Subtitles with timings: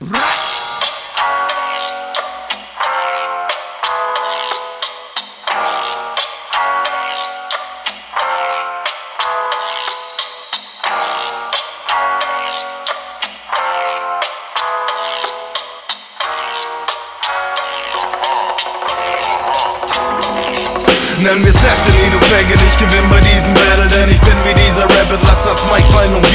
[0.00, 0.12] Nenn
[21.42, 25.20] mir's Destiny, du Fagge, ich gewinn bei diesem Battle Denn ich bin wie dieser Rabbit,
[25.22, 26.26] lass das Mic fallen und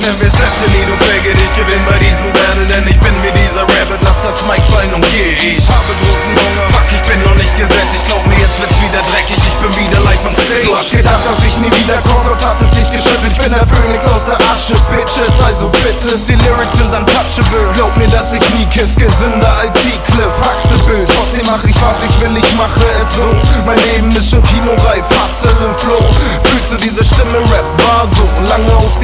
[0.00, 3.62] Nenn mir's Destiny, du Fagge, ich gewinn bei diesem Battle Denn ich bin wie dieser
[3.62, 5.54] Rabbit, lass das Mic fallen und geh.
[5.54, 9.00] Ich habe großen Hunger, fuck, ich bin noch nicht gesättigt Glaub mir, jetzt wird's wieder
[9.06, 10.66] dreckig, ich bin wieder live on stage.
[10.66, 13.32] Du hast gedacht, dass ich nie wieder komm, Gott hat es dich geschüttelt.
[13.32, 17.70] Ich bin der Phönix aus der Asche, Bitches, also bitte Die Lyrics sind untouchable.
[17.78, 20.34] Glaub mir, dass ich nie kiff, gesünder als Heathcliff.
[20.42, 23.30] Huxtable, trotzdem mach ich was ich will, ich mache es so.
[23.64, 26.02] Mein Leben ist schon kinoreif, Hustle im Flow.
[26.50, 27.83] Fühlst du diese Stimme, Rap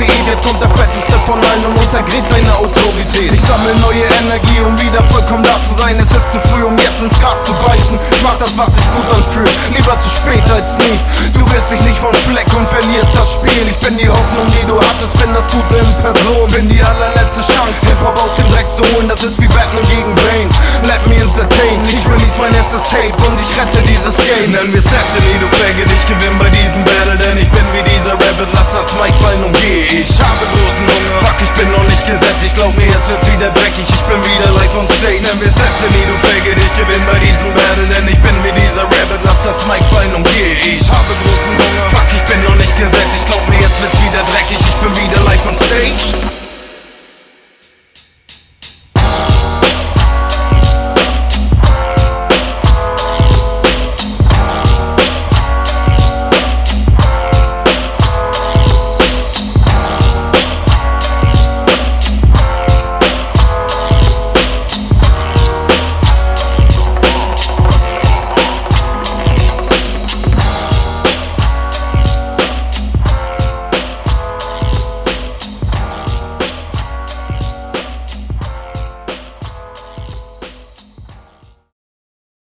[0.00, 3.34] Diät, jetzt kommt der fetteste von allen und untergräbt deine Autorität.
[3.34, 6.00] Ich sammle neue Energie, um wieder vollkommen da zu sein.
[6.00, 7.98] Es ist zu früh, um jetzt ins Gras zu beißen.
[8.10, 10.96] Ich mach das, was sich gut anfühlt, lieber zu spät als nie.
[11.36, 13.68] Du wirst dich nicht vom Fleck und verlierst das Spiel.
[13.68, 16.48] Ich bin die Hoffnung, die du hattest, bin das Gute in Person.
[16.48, 19.06] Bin die allerletzte Chance, Hip-Hop aus dem Dreck zu holen.
[19.06, 20.48] Das ist wie Batman gegen Bane
[20.86, 24.52] Let me entertain, ich release mein letztes Tape und ich rette dieses Game.
[24.52, 28.14] Nenn mir's Destiny, du Faggot, ich gewinn bei diesem Battle Denn ich bin wie dieser
[28.16, 30.00] Rabbit, lass das Mic fallen und geh.
[30.00, 32.54] Ich habe großen Hunger, fuck, ich bin noch nicht gesättigt.
[32.54, 35.20] Glaub mir, jetzt wird's wieder dreckig, ich bin wieder live on stage.
[35.20, 36.29] Nenn mir's Destiny, du Faggot,